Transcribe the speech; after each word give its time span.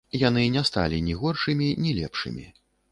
Яны 0.27 0.45
не 0.55 0.63
сталі 0.69 1.03
ні 1.11 1.19
горшымі, 1.21 1.67
ні 1.85 1.97
лепшымі. 2.01 2.53